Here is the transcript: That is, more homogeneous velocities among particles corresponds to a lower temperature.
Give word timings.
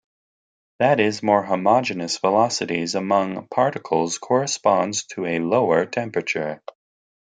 That 0.79 0.99
is, 0.99 1.21
more 1.21 1.43
homogeneous 1.43 2.17
velocities 2.17 2.95
among 2.95 3.47
particles 3.49 4.17
corresponds 4.17 5.03
to 5.13 5.27
a 5.27 5.37
lower 5.37 5.85
temperature. 5.85 6.63